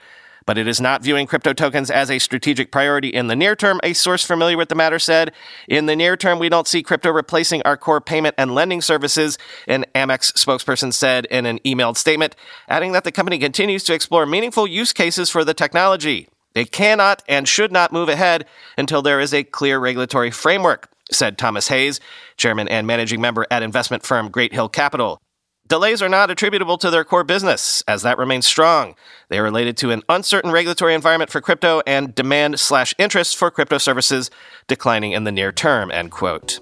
but 0.46 0.56
it 0.56 0.66
is 0.66 0.80
not 0.80 1.02
viewing 1.02 1.26
crypto 1.26 1.52
tokens 1.52 1.90
as 1.90 2.10
a 2.10 2.18
strategic 2.18 2.70
priority 2.70 3.08
in 3.08 3.26
the 3.26 3.36
near 3.36 3.54
term, 3.54 3.80
a 3.82 3.92
source 3.92 4.24
familiar 4.24 4.56
with 4.56 4.68
the 4.68 4.74
matter 4.74 4.98
said. 4.98 5.32
In 5.68 5.86
the 5.86 5.96
near 5.96 6.16
term, 6.16 6.38
we 6.38 6.48
don't 6.48 6.68
see 6.68 6.82
crypto 6.82 7.10
replacing 7.10 7.62
our 7.62 7.76
core 7.76 8.00
payment 8.00 8.36
and 8.38 8.54
lending 8.54 8.80
services, 8.80 9.36
an 9.66 9.84
Amex 9.94 10.32
spokesperson 10.32 10.92
said 10.92 11.26
in 11.26 11.44
an 11.44 11.58
emailed 11.60 11.96
statement, 11.96 12.36
adding 12.68 12.92
that 12.92 13.04
the 13.04 13.12
company 13.12 13.38
continues 13.38 13.84
to 13.84 13.94
explore 13.94 14.24
meaningful 14.24 14.66
use 14.66 14.92
cases 14.92 15.28
for 15.28 15.44
the 15.44 15.54
technology. 15.54 16.28
It 16.54 16.72
cannot 16.72 17.22
and 17.28 17.46
should 17.46 17.72
not 17.72 17.92
move 17.92 18.08
ahead 18.08 18.46
until 18.78 19.02
there 19.02 19.20
is 19.20 19.34
a 19.34 19.44
clear 19.44 19.78
regulatory 19.78 20.30
framework, 20.30 20.88
said 21.12 21.36
Thomas 21.36 21.68
Hayes, 21.68 22.00
chairman 22.36 22.68
and 22.68 22.86
managing 22.86 23.20
member 23.20 23.46
at 23.50 23.62
investment 23.62 24.06
firm 24.06 24.30
Great 24.30 24.54
Hill 24.54 24.68
Capital. 24.68 25.20
Delays 25.68 26.00
are 26.00 26.08
not 26.08 26.30
attributable 26.30 26.78
to 26.78 26.90
their 26.90 27.04
core 27.04 27.24
business, 27.24 27.82
as 27.88 28.02
that 28.02 28.18
remains 28.18 28.46
strong. 28.46 28.94
They 29.30 29.38
are 29.38 29.42
related 29.42 29.76
to 29.78 29.90
an 29.90 30.02
uncertain 30.08 30.52
regulatory 30.52 30.94
environment 30.94 31.28
for 31.28 31.40
crypto 31.40 31.82
and 31.88 32.14
demand 32.14 32.60
slash 32.60 32.94
interest 32.98 33.36
for 33.36 33.50
crypto 33.50 33.78
services 33.78 34.30
declining 34.68 35.10
in 35.10 35.24
the 35.24 35.32
near 35.32 35.50
term, 35.50 35.90
end 35.90 36.12
quote. 36.12 36.60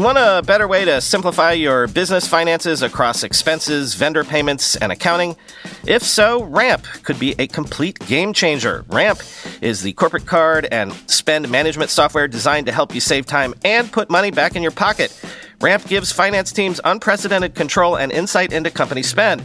Want 0.00 0.16
a 0.16 0.42
better 0.46 0.66
way 0.66 0.86
to 0.86 0.98
simplify 1.02 1.52
your 1.52 1.86
business 1.86 2.26
finances 2.26 2.80
across 2.80 3.22
expenses, 3.22 3.92
vendor 3.92 4.24
payments, 4.24 4.74
and 4.76 4.90
accounting? 4.90 5.36
If 5.86 6.02
so, 6.02 6.42
Ramp 6.44 6.84
could 7.02 7.18
be 7.18 7.34
a 7.38 7.46
complete 7.46 7.98
game 8.06 8.32
changer. 8.32 8.86
Ramp 8.88 9.20
is 9.60 9.82
the 9.82 9.92
corporate 9.92 10.24
card 10.24 10.66
and 10.72 10.94
spend 11.06 11.50
management 11.50 11.90
software 11.90 12.28
designed 12.28 12.64
to 12.64 12.72
help 12.72 12.94
you 12.94 13.00
save 13.02 13.26
time 13.26 13.52
and 13.62 13.92
put 13.92 14.08
money 14.08 14.30
back 14.30 14.56
in 14.56 14.62
your 14.62 14.72
pocket. 14.72 15.14
Ramp 15.60 15.86
gives 15.86 16.10
finance 16.10 16.50
teams 16.50 16.80
unprecedented 16.82 17.54
control 17.54 17.98
and 17.98 18.10
insight 18.10 18.54
into 18.54 18.70
company 18.70 19.02
spend. 19.02 19.44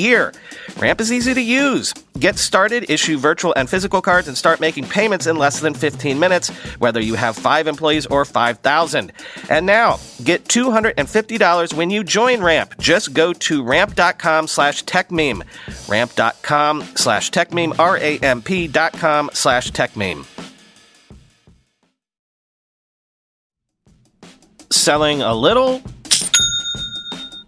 Ramp 0.77 0.99
is 0.99 1.11
easy 1.11 1.33
to 1.33 1.41
use. 1.41 1.93
Get 2.17 2.37
started, 2.37 2.89
issue 2.89 3.17
virtual 3.17 3.53
and 3.53 3.69
physical 3.69 4.01
cards, 4.01 4.27
and 4.27 4.35
start 4.35 4.59
making 4.59 4.85
payments 4.87 5.27
in 5.27 5.37
less 5.37 5.59
than 5.59 5.73
15 5.73 6.19
minutes, 6.19 6.49
whether 6.79 6.99
you 6.99 7.15
have 7.15 7.35
five 7.35 7.67
employees 7.67 8.05
or 8.07 8.25
5,000. 8.25 9.11
And 9.49 9.65
now, 9.65 9.99
get 10.23 10.45
$250 10.45 11.73
when 11.73 11.89
you 11.89 12.03
join 12.03 12.41
Ramp. 12.41 12.73
Just 12.79 13.13
go 13.13 13.33
to 13.33 13.63
ramp.com 13.63 14.47
slash 14.47 14.83
techmeme. 14.85 15.43
Ramp.com 15.87 16.81
slash 16.95 17.31
techmeme, 17.31 17.77
R-A-M-P 17.77 18.67
dot 18.67 18.93
com 18.93 19.29
slash 19.33 19.71
techmeme. 19.71 20.25
Selling 24.71 25.21
a 25.21 25.35
little 25.35 25.81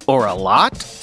or 0.07 0.27
a 0.27 0.33
lot? 0.33 1.02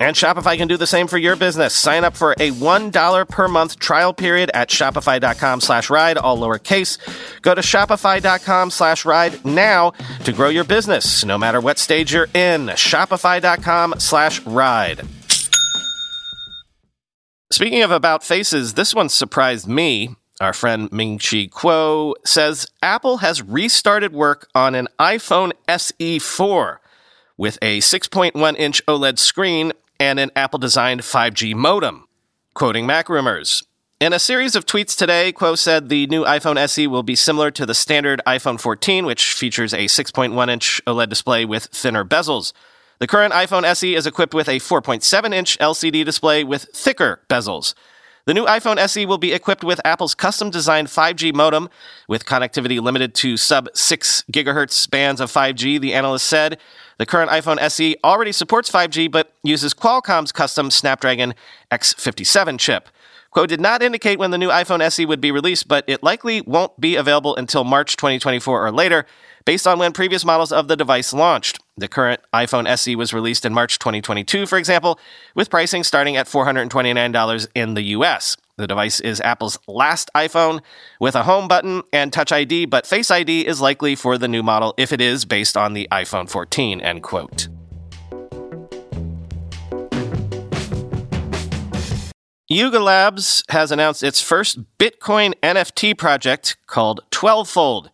And 0.00 0.16
Shopify 0.16 0.56
can 0.56 0.66
do 0.66 0.78
the 0.78 0.86
same 0.86 1.06
for 1.06 1.18
your 1.18 1.36
business. 1.36 1.74
Sign 1.74 2.04
up 2.04 2.16
for 2.16 2.32
a 2.32 2.50
$1 2.52 3.28
per 3.28 3.48
month 3.48 3.78
trial 3.78 4.14
period 4.14 4.50
at 4.54 4.70
shopify.com 4.70 5.60
slash 5.60 5.90
ride, 5.90 6.16
all 6.16 6.38
lowercase. 6.38 6.96
Go 7.42 7.54
to 7.54 7.60
shopify.com 7.60 8.70
slash 8.70 9.04
ride 9.04 9.44
now 9.44 9.90
to 10.24 10.32
grow 10.32 10.48
your 10.48 10.64
business, 10.64 11.22
no 11.22 11.36
matter 11.36 11.60
what 11.60 11.78
stage 11.78 12.14
you're 12.14 12.28
in. 12.32 12.68
Shopify.com 12.68 13.94
slash 13.98 14.40
ride. 14.46 15.02
Speaking 17.52 17.82
of 17.82 17.90
about 17.90 18.24
faces, 18.24 18.74
this 18.74 18.94
one 18.94 19.10
surprised 19.10 19.68
me. 19.68 20.16
Our 20.40 20.54
friend 20.54 20.90
Ming 20.90 21.18
Chi 21.18 21.48
Kuo 21.48 22.14
says 22.24 22.66
Apple 22.80 23.18
has 23.18 23.42
restarted 23.42 24.14
work 24.14 24.48
on 24.54 24.74
an 24.74 24.88
iPhone 24.98 25.52
SE 25.68 26.18
4 26.18 26.80
with 27.36 27.58
a 27.60 27.78
6.1 27.80 28.56
inch 28.56 28.84
OLED 28.86 29.18
screen 29.18 29.72
and 30.00 30.18
an 30.18 30.32
Apple 30.34 30.58
designed 30.58 31.02
5G 31.02 31.54
modem. 31.54 32.08
Quoting 32.54 32.86
MacRumors. 32.86 33.64
In 34.00 34.14
a 34.14 34.18
series 34.18 34.56
of 34.56 34.64
tweets 34.64 34.96
today, 34.96 35.30
Kuo 35.30 35.58
said 35.58 35.90
the 35.90 36.06
new 36.06 36.24
iPhone 36.24 36.56
SE 36.56 36.86
will 36.86 37.02
be 37.02 37.14
similar 37.14 37.50
to 37.50 37.66
the 37.66 37.74
standard 37.74 38.22
iPhone 38.26 38.58
14, 38.58 39.04
which 39.04 39.34
features 39.34 39.74
a 39.74 39.84
6.1 39.84 40.50
inch 40.50 40.80
OLED 40.86 41.10
display 41.10 41.44
with 41.44 41.66
thinner 41.66 42.04
bezels. 42.04 42.54
The 42.98 43.06
current 43.06 43.34
iPhone 43.34 43.64
SE 43.64 43.94
is 43.94 44.06
equipped 44.06 44.32
with 44.32 44.48
a 44.48 44.58
4.7 44.58 45.34
inch 45.34 45.58
LCD 45.58 46.02
display 46.04 46.44
with 46.44 46.64
thicker 46.74 47.20
bezels. 47.28 47.74
The 48.30 48.34
new 48.34 48.46
iPhone 48.46 48.78
SE 48.78 49.06
will 49.06 49.18
be 49.18 49.32
equipped 49.32 49.64
with 49.64 49.80
Apple's 49.84 50.14
custom 50.14 50.50
designed 50.50 50.86
5G 50.86 51.34
modem 51.34 51.68
with 52.06 52.26
connectivity 52.26 52.80
limited 52.80 53.12
to 53.16 53.36
sub 53.36 53.68
6 53.74 54.22
gigahertz 54.30 54.88
bands 54.88 55.20
of 55.20 55.32
5G, 55.32 55.80
the 55.80 55.92
analyst 55.92 56.26
said. 56.26 56.60
The 56.98 57.06
current 57.06 57.32
iPhone 57.32 57.58
SE 57.58 57.96
already 58.04 58.30
supports 58.30 58.70
5G 58.70 59.10
but 59.10 59.32
uses 59.42 59.74
Qualcomm's 59.74 60.30
custom 60.30 60.70
Snapdragon 60.70 61.34
X57 61.72 62.60
chip. 62.60 62.88
Kuo 63.34 63.46
did 63.46 63.60
not 63.60 63.80
indicate 63.80 64.18
when 64.18 64.32
the 64.32 64.38
new 64.38 64.48
iPhone 64.48 64.80
SE 64.80 65.06
would 65.06 65.20
be 65.20 65.30
released, 65.30 65.68
but 65.68 65.84
it 65.86 66.02
likely 66.02 66.40
won't 66.40 66.80
be 66.80 66.96
available 66.96 67.36
until 67.36 67.62
March 67.62 67.96
2024 67.96 68.66
or 68.66 68.72
later, 68.72 69.06
based 69.44 69.68
on 69.68 69.78
when 69.78 69.92
previous 69.92 70.24
models 70.24 70.50
of 70.50 70.66
the 70.66 70.76
device 70.76 71.12
launched. 71.12 71.60
The 71.76 71.86
current 71.86 72.20
iPhone 72.34 72.66
SE 72.66 72.96
was 72.96 73.14
released 73.14 73.46
in 73.46 73.54
March 73.54 73.78
2022, 73.78 74.46
for 74.46 74.58
example, 74.58 74.98
with 75.36 75.48
pricing 75.48 75.84
starting 75.84 76.16
at 76.16 76.26
$429 76.26 77.48
in 77.54 77.74
the 77.74 77.82
US. 77.82 78.36
The 78.56 78.66
device 78.66 78.98
is 78.98 79.20
Apple's 79.20 79.58
last 79.68 80.10
iPhone 80.14 80.60
with 81.00 81.14
a 81.14 81.22
home 81.22 81.46
button 81.46 81.82
and 81.92 82.12
Touch 82.12 82.32
ID, 82.32 82.66
but 82.66 82.84
Face 82.84 83.12
ID 83.12 83.46
is 83.46 83.60
likely 83.60 83.94
for 83.94 84.18
the 84.18 84.28
new 84.28 84.42
model 84.42 84.74
if 84.76 84.92
it 84.92 85.00
is 85.00 85.24
based 85.24 85.56
on 85.56 85.72
the 85.72 85.86
iPhone 85.92 86.28
14, 86.28 86.80
end 86.80 87.04
quote. 87.04 87.48
Yuga 92.52 92.80
Labs 92.80 93.44
has 93.50 93.70
announced 93.70 94.02
its 94.02 94.20
first 94.20 94.76
Bitcoin 94.76 95.34
NFT 95.40 95.96
project 95.96 96.56
called 96.66 97.00
12fold, 97.12 97.90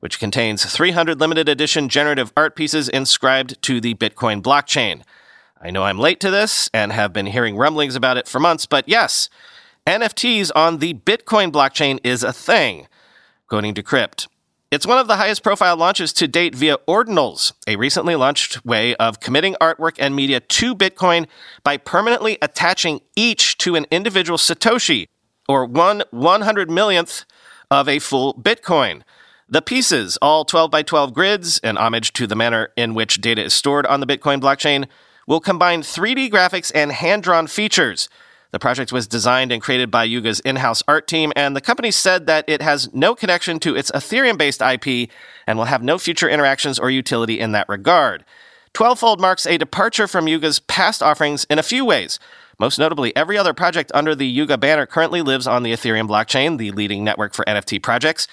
which 0.00 0.18
contains 0.18 0.64
300 0.64 1.20
limited 1.20 1.46
edition 1.46 1.90
generative 1.90 2.32
art 2.34 2.56
pieces 2.56 2.88
inscribed 2.88 3.60
to 3.60 3.82
the 3.82 3.92
Bitcoin 3.96 4.40
blockchain. 4.40 5.02
I 5.60 5.70
know 5.70 5.82
I'm 5.82 5.98
late 5.98 6.20
to 6.20 6.30
this 6.30 6.70
and 6.72 6.90
have 6.90 7.12
been 7.12 7.26
hearing 7.26 7.58
rumblings 7.58 7.96
about 7.96 8.16
it 8.16 8.26
for 8.26 8.40
months, 8.40 8.64
but 8.64 8.88
yes, 8.88 9.28
NFTs 9.86 10.52
on 10.56 10.78
the 10.78 10.94
Bitcoin 10.94 11.52
blockchain 11.52 11.98
is 12.02 12.24
a 12.24 12.32
thing, 12.32 12.88
according 13.44 13.74
to 13.74 13.82
Crypt. 13.82 14.26
It's 14.70 14.86
one 14.86 14.98
of 14.98 15.08
the 15.08 15.16
highest 15.16 15.42
profile 15.42 15.78
launches 15.78 16.12
to 16.12 16.28
date 16.28 16.54
via 16.54 16.76
Ordinals, 16.86 17.54
a 17.66 17.76
recently 17.76 18.16
launched 18.16 18.66
way 18.66 18.94
of 18.96 19.18
committing 19.18 19.56
artwork 19.62 19.96
and 19.98 20.14
media 20.14 20.40
to 20.40 20.74
Bitcoin 20.74 21.26
by 21.64 21.78
permanently 21.78 22.36
attaching 22.42 23.00
each 23.16 23.56
to 23.58 23.76
an 23.76 23.86
individual 23.90 24.36
Satoshi, 24.36 25.06
or 25.48 25.64
one 25.64 26.02
100 26.10 26.70
millionth 26.70 27.24
of 27.70 27.88
a 27.88 27.98
full 27.98 28.34
Bitcoin. 28.34 29.00
The 29.48 29.62
pieces, 29.62 30.18
all 30.20 30.44
12 30.44 30.70
by 30.70 30.82
12 30.82 31.14
grids, 31.14 31.58
an 31.60 31.78
homage 31.78 32.12
to 32.12 32.26
the 32.26 32.36
manner 32.36 32.68
in 32.76 32.92
which 32.92 33.22
data 33.22 33.42
is 33.42 33.54
stored 33.54 33.86
on 33.86 34.00
the 34.00 34.06
Bitcoin 34.06 34.38
blockchain, 34.38 34.86
will 35.26 35.40
combine 35.40 35.80
3D 35.80 36.28
graphics 36.28 36.70
and 36.74 36.92
hand 36.92 37.22
drawn 37.22 37.46
features 37.46 38.10
the 38.50 38.58
project 38.58 38.92
was 38.92 39.06
designed 39.06 39.52
and 39.52 39.62
created 39.62 39.90
by 39.90 40.04
Yuga's 40.04 40.40
in 40.40 40.56
house 40.56 40.82
art 40.88 41.06
team, 41.06 41.32
and 41.36 41.54
the 41.54 41.60
company 41.60 41.90
said 41.90 42.26
that 42.26 42.44
it 42.48 42.62
has 42.62 42.92
no 42.94 43.14
connection 43.14 43.58
to 43.60 43.76
its 43.76 43.90
Ethereum 43.90 44.38
based 44.38 44.62
IP 44.62 45.10
and 45.46 45.58
will 45.58 45.66
have 45.66 45.82
no 45.82 45.98
future 45.98 46.28
interactions 46.28 46.78
or 46.78 46.90
utility 46.90 47.38
in 47.38 47.52
that 47.52 47.68
regard. 47.68 48.24
12fold 48.74 49.18
marks 49.18 49.46
a 49.46 49.58
departure 49.58 50.06
from 50.06 50.28
Yuga's 50.28 50.60
past 50.60 51.02
offerings 51.02 51.44
in 51.50 51.58
a 51.58 51.62
few 51.62 51.84
ways. 51.84 52.18
Most 52.58 52.78
notably, 52.78 53.14
every 53.14 53.38
other 53.38 53.54
project 53.54 53.92
under 53.94 54.14
the 54.14 54.26
Yuga 54.26 54.58
banner 54.58 54.86
currently 54.86 55.22
lives 55.22 55.46
on 55.46 55.62
the 55.62 55.72
Ethereum 55.72 56.08
blockchain, 56.08 56.58
the 56.58 56.72
leading 56.72 57.04
network 57.04 57.34
for 57.34 57.44
NFT 57.44 57.82
projects. 57.82 58.26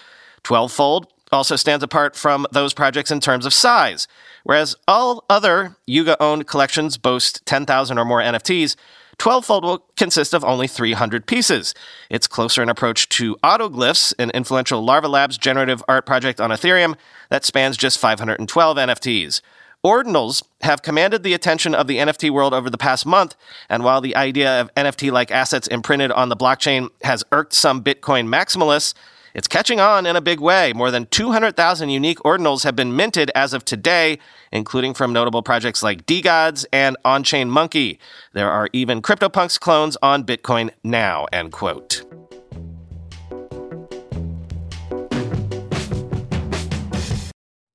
12fold 0.44 1.06
also 1.32 1.56
stands 1.56 1.84
apart 1.84 2.16
from 2.16 2.46
those 2.52 2.74
projects 2.74 3.12
in 3.12 3.20
terms 3.20 3.46
of 3.46 3.54
size. 3.54 4.08
Whereas 4.44 4.76
all 4.88 5.26
other 5.30 5.76
Yuga 5.86 6.22
owned 6.22 6.48
collections 6.48 6.98
boast 6.98 7.46
10,000 7.46 7.98
or 7.98 8.06
more 8.06 8.22
NFTs, 8.22 8.76
12fold 9.18 9.62
will 9.64 9.86
consist 9.96 10.34
of 10.34 10.44
only 10.44 10.68
300 10.68 11.26
pieces. 11.26 11.74
It's 12.10 12.28
closer 12.28 12.62
in 12.62 12.70
approach 12.70 13.10
to 13.10 13.36
Autoglyphs, 13.38 14.14
an 14.20 14.32
influential 14.32 14.84
Larva 14.84 15.08
Labs 15.08 15.38
generative 15.38 15.84
art 15.88 16.06
project 16.06 16.40
on 16.42 16.50
Ethereum 16.50 16.96
that 17.30 17.46
spans 17.46 17.78
just 17.78 18.00
512 18.00 18.78
NFTs. 18.78 19.42
Ordinals 19.86 20.42
have 20.62 20.82
commanded 20.82 21.22
the 21.22 21.34
attention 21.34 21.76
of 21.76 21.86
the 21.86 21.98
NFT 21.98 22.32
world 22.32 22.56
over 22.56 22.72
the 22.72 22.78
past 22.78 23.06
month, 23.06 23.36
and 23.70 23.84
while 23.84 24.02
the 24.02 24.16
idea 24.16 24.60
of 24.60 24.74
NFT 24.74 25.12
like 25.12 25.30
assets 25.30 25.68
imprinted 25.68 26.12
on 26.12 26.30
the 26.30 26.36
blockchain 26.36 26.90
has 27.04 27.24
irked 27.32 27.54
some 27.54 27.84
Bitcoin 27.84 28.28
maximalists, 28.28 28.96
It's 29.36 29.50
catching 29.50 29.82
on 29.82 30.06
in 30.06 30.16
a 30.16 30.22
big 30.22 30.40
way. 30.40 30.72
More 30.72 30.92
than 30.92 31.08
200,000 31.08 31.90
unique 31.90 32.20
ordinals 32.20 32.64
have 32.64 32.74
been 32.74 32.96
minted 32.96 33.32
as 33.36 33.54
of 33.54 33.66
today, 33.66 34.18
including 34.54 34.94
from 34.94 35.12
notable 35.12 35.44
projects 35.44 35.84
like 35.84 36.06
DeGods 36.06 36.66
and 36.72 36.96
OnChain 37.04 37.50
Monkey. 37.50 38.00
There 38.32 38.50
are 38.50 38.70
even 38.72 39.02
CryptoPunks 39.02 39.60
clones 39.60 39.98
on 40.02 40.24
Bitcoin 40.24 40.70
now, 40.86 41.26
end 41.34 41.52
quote. 41.52 42.04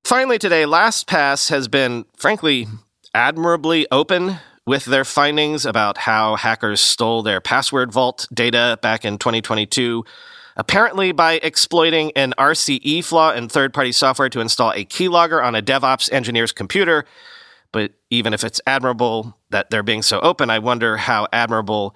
Finally, 0.03 0.39
today, 0.39 0.65
LastPass 0.65 1.51
has 1.51 1.69
been, 1.69 2.07
frankly, 2.17 2.69
admirably 3.13 3.87
open 3.91 4.39
with 4.67 4.87
their 4.87 5.05
findings 5.05 5.67
about 5.67 5.99
how 5.99 6.37
hackers 6.37 6.81
stole 6.81 7.23
their 7.23 7.43
password 7.43 7.93
vault 7.93 8.27
data 8.33 8.79
back 8.81 9.05
in 9.05 9.19
2022 9.19 10.07
apparently 10.57 11.13
by 11.13 11.35
exploiting 11.43 12.13
an 12.17 12.35
RCE 12.39 13.05
flaw 13.05 13.33
in 13.33 13.49
third 13.49 13.73
party 13.73 13.93
software 13.93 14.29
to 14.29 14.41
install 14.41 14.73
a 14.73 14.85
keylogger 14.85 15.43
on 15.43 15.55
a 15.55 15.63
DevOps 15.63 16.13
engineer's 16.13 16.53
computer. 16.53 17.05
But 17.73 17.93
even 18.11 18.35
if 18.35 18.43
it's 18.43 18.61
admirable 18.67 19.37
that 19.51 19.71
they're 19.71 19.83
being 19.83 20.03
so 20.03 20.21
open, 20.21 20.51
I 20.51 20.59
wonder 20.59 20.97
how 20.97 21.29
admirable 21.33 21.95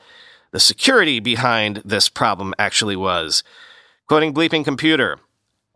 the 0.53 0.61
security 0.61 1.19
behind 1.19 1.83
this 1.85 2.09
problem 2.09 2.55
actually 2.59 2.97
was. 2.97 3.43
Quoting 4.07 4.33
Bleeping 4.33 4.65
Computer, 4.65 5.19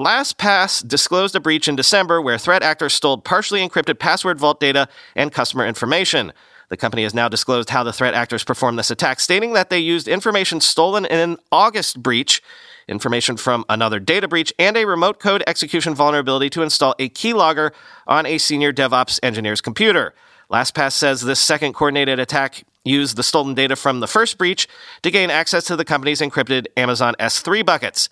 LastPass 0.00 0.86
disclosed 0.86 1.34
a 1.34 1.40
breach 1.40 1.66
in 1.66 1.74
December 1.74 2.22
where 2.22 2.38
threat 2.38 2.62
actors 2.62 2.92
stole 2.92 3.18
partially 3.18 3.66
encrypted 3.66 3.98
password 3.98 4.38
vault 4.38 4.60
data 4.60 4.88
and 5.16 5.32
customer 5.32 5.66
information. 5.66 6.32
The 6.68 6.76
company 6.76 7.02
has 7.04 7.14
now 7.14 7.28
disclosed 7.28 7.70
how 7.70 7.82
the 7.82 7.92
threat 7.92 8.14
actors 8.14 8.44
performed 8.44 8.78
this 8.78 8.90
attack, 8.90 9.20
stating 9.20 9.54
that 9.54 9.70
they 9.70 9.78
used 9.78 10.06
information 10.06 10.60
stolen 10.60 11.04
in 11.06 11.18
an 11.18 11.38
August 11.50 12.02
breach 12.02 12.42
information 12.88 13.36
from 13.36 13.64
another 13.68 14.00
data 14.00 14.26
breach, 14.26 14.52
and 14.58 14.76
a 14.76 14.86
remote 14.86 15.20
code 15.20 15.44
execution 15.46 15.94
vulnerability 15.94 16.50
to 16.50 16.62
install 16.62 16.94
a 16.98 17.08
keylogger 17.10 17.72
on 18.06 18.26
a 18.26 18.38
senior 18.38 18.72
DevOps 18.72 19.20
engineer's 19.22 19.60
computer. 19.60 20.14
LastPass 20.50 20.92
says 20.92 21.20
this 21.20 21.38
second 21.38 21.74
coordinated 21.74 22.18
attack 22.18 22.64
used 22.84 23.16
the 23.16 23.22
stolen 23.22 23.54
data 23.54 23.76
from 23.76 24.00
the 24.00 24.06
first 24.06 24.38
breach 24.38 24.66
to 25.02 25.10
gain 25.10 25.30
access 25.30 25.64
to 25.64 25.76
the 25.76 25.84
company's 25.84 26.20
encrypted 26.20 26.66
Amazon 26.76 27.14
S3 27.20 27.64
buckets. 27.64 28.08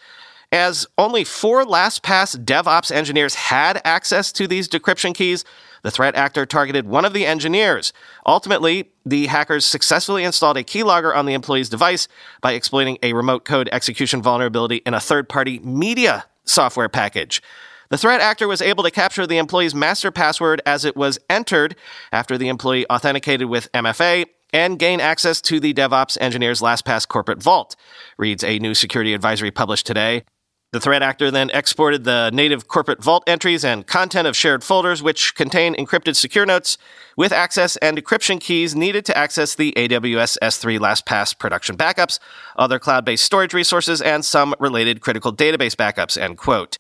As 0.53 0.87
only 0.99 1.25
four 1.25 1.65
LastPass 1.65 2.45
DevOps 2.45 2.93
engineers 2.93 3.35
had 3.35 3.81
access 3.85 4.31
to 4.33 4.47
these 4.47 4.69
decryption 4.69 5.15
keys, 5.15 5.45
the 5.87 5.93
threat 5.93 6.17
actor 6.17 6.45
targeted 6.45 6.89
one 6.89 7.05
of 7.05 7.13
the 7.13 7.25
engineers. 7.25 7.93
Ultimately, 8.27 8.91
the 9.05 9.27
hackers 9.27 9.65
successfully 9.65 10.25
installed 10.25 10.57
a 10.57 10.65
keylogger 10.65 11.15
on 11.15 11.27
the 11.27 11.33
employee's 11.33 11.69
device 11.69 12.09
by 12.41 12.55
exploiting 12.55 12.99
a 13.05 13.13
remote 13.13 13.45
code 13.45 13.69
execution 13.71 14.21
vulnerability 14.21 14.79
in 14.79 14.95
a 14.95 15.01
third 15.01 15.29
party 15.29 15.61
media 15.61 16.25
software 16.45 16.89
package. 16.89 17.41
The 17.91 17.99
threat 17.99 18.21
actor 18.21 18.49
was 18.49 18.61
able 18.61 18.83
to 18.83 18.91
capture 18.91 19.29
the 19.29 19.39
employee's 19.39 19.77
master 19.77 20.11
password 20.11 20.61
as 20.67 20.85
it 20.85 20.97
was 20.97 21.21
entered 21.31 21.77
after 22.11 22.37
the 22.37 22.49
employee 22.49 22.91
authenticated 22.91 23.49
with 23.49 23.71
MFA 23.71 24.27
and 24.53 24.81
gain 24.81 24.99
access 24.99 25.41
to 25.43 25.61
the 25.61 25.73
DevOps 25.73 26.19
engineer's 26.21 26.61
LastPass 26.61 27.07
corporate 27.07 27.41
vault, 27.41 27.77
reads 28.19 28.43
a 28.43 28.59
new 28.59 28.75
security 28.75 29.15
advisory 29.15 29.53
published 29.53 29.87
today. 29.87 30.25
The 30.73 30.81
threat 30.81 31.03
actor 31.03 31.31
then 31.31 31.51
exported 31.51 32.05
the 32.05 32.31
native 32.31 32.67
corporate 32.67 33.03
vault 33.03 33.25
entries 33.27 33.65
and 33.65 33.87
content 33.87 34.27
of 34.27 34.37
shared 34.37 34.65
folders, 34.65 35.03
which 35.03 35.35
contain 35.35 35.75
encrypted 35.77 36.17
secure 36.17 36.45
notes 36.45 36.77
with 37.17 37.33
access 37.33 37.77
and 37.79 37.97
decryption 37.97 38.41
keys 38.41 38.75
needed 38.75 39.05
to 39.07 39.17
access 39.17 39.55
the 39.55 39.73
AWS 39.77 40.37
S3 40.43 40.79
LastPass 40.79 41.39
production 41.39 41.77
backups, 41.77 42.19
other 42.57 42.79
cloud 42.79 43.05
based 43.05 43.25
storage 43.25 43.55
resources, 43.55 44.03
and 44.03 44.25
some 44.25 44.55
related 44.59 45.01
critical 45.01 45.33
database 45.33 45.77
backups. 45.77 46.21
End 46.21 46.37
quote. 46.37 46.79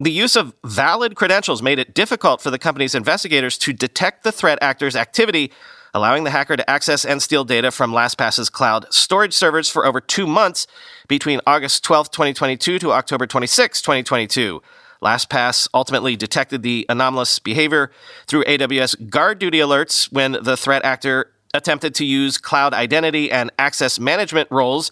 The 0.00 0.12
use 0.12 0.36
of 0.36 0.54
valid 0.64 1.14
credentials 1.14 1.60
made 1.60 1.78
it 1.78 1.92
difficult 1.92 2.40
for 2.40 2.50
the 2.50 2.58
company's 2.58 2.94
investigators 2.94 3.58
to 3.58 3.72
detect 3.72 4.24
the 4.24 4.32
threat 4.32 4.58
actor's 4.62 4.96
activity 4.96 5.52
allowing 5.94 6.24
the 6.24 6.30
hacker 6.30 6.56
to 6.56 6.70
access 6.70 7.04
and 7.04 7.22
steal 7.22 7.44
data 7.44 7.70
from 7.70 7.92
LastPass's 7.92 8.50
cloud 8.50 8.86
storage 8.92 9.34
servers 9.34 9.68
for 9.68 9.86
over 9.86 10.00
two 10.00 10.26
months 10.26 10.66
between 11.08 11.40
August 11.46 11.84
12, 11.84 12.10
2022 12.10 12.78
to 12.78 12.92
October 12.92 13.26
26, 13.26 13.80
2022. 13.82 14.62
LastPass 15.02 15.68
ultimately 15.72 16.16
detected 16.16 16.62
the 16.62 16.84
anomalous 16.88 17.38
behavior 17.38 17.90
through 18.26 18.44
AWS 18.44 19.08
GuardDuty 19.08 19.60
alerts 19.60 20.12
when 20.12 20.32
the 20.42 20.56
threat 20.56 20.84
actor 20.84 21.30
attempted 21.54 21.94
to 21.94 22.04
use 22.04 22.36
cloud 22.38 22.74
identity 22.74 23.30
and 23.30 23.50
access 23.58 23.98
management 23.98 24.50
roles 24.50 24.90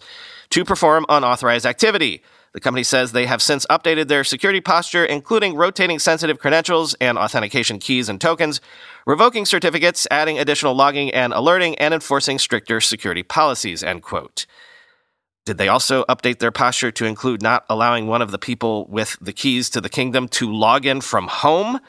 to 0.49 0.63
perform 0.63 1.05
unauthorized 1.09 1.65
activity. 1.65 2.23
The 2.57 2.61
company 2.61 2.81
says 2.81 3.11
they 3.11 3.27
have 3.27 3.39
since 3.43 3.67
updated 3.67 4.07
their 4.07 4.23
security 4.23 4.61
posture, 4.61 5.05
including 5.05 5.55
rotating 5.55 5.99
sensitive 5.99 6.39
credentials 6.39 6.95
and 6.95 7.15
authentication 7.15 7.77
keys 7.77 8.09
and 8.09 8.19
tokens, 8.19 8.61
revoking 9.05 9.45
certificates, 9.45 10.07
adding 10.09 10.39
additional 10.39 10.73
logging 10.73 11.13
and 11.13 11.33
alerting, 11.33 11.75
and 11.75 11.93
enforcing 11.93 12.39
stricter 12.39 12.81
security 12.81 13.21
policies. 13.21 13.83
End 13.83 14.01
quote. 14.01 14.47
Did 15.45 15.59
they 15.59 15.67
also 15.67 16.03
update 16.05 16.39
their 16.39 16.51
posture 16.51 16.89
to 16.93 17.05
include 17.05 17.43
not 17.43 17.63
allowing 17.69 18.07
one 18.07 18.23
of 18.23 18.31
the 18.31 18.39
people 18.39 18.87
with 18.87 19.17
the 19.21 19.33
keys 19.33 19.69
to 19.69 19.79
the 19.79 19.87
kingdom 19.87 20.27
to 20.29 20.51
log 20.51 20.87
in 20.87 21.01
from 21.01 21.27
home? 21.27 21.79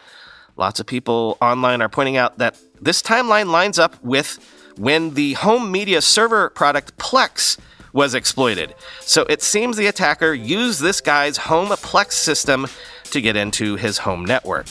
Lots 0.59 0.81
of 0.81 0.87
people 0.87 1.39
online 1.41 1.81
are 1.81 1.89
pointing 1.89 2.19
out 2.19 2.37
that 2.37 2.59
this 2.79 3.01
timeline 3.01 3.51
lines 3.51 3.79
up 3.79 3.97
with 4.05 4.39
when 4.77 5.15
the 5.15 5.33
home 5.33 5.73
media 5.73 6.03
server 6.03 6.51
product 6.51 6.99
Plex 6.99 7.57
was 7.93 8.15
exploited. 8.15 8.75
So 9.01 9.23
it 9.29 9.43
seems 9.43 9.77
the 9.77 9.87
attacker 9.87 10.33
used 10.33 10.81
this 10.81 11.01
guy's 11.01 11.37
home 11.37 11.69
Plex 11.69 12.13
system 12.13 12.67
to 13.05 13.21
get 13.21 13.37
into 13.37 13.77
his 13.77 13.99
home 13.99 14.25
network. 14.25 14.69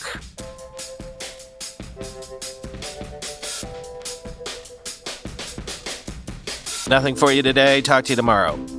Nothing 6.88 7.15
for 7.15 7.32
you 7.32 7.41
today. 7.41 7.82
Talk 7.82 8.06
to 8.06 8.13
you 8.13 8.15
tomorrow. 8.15 8.77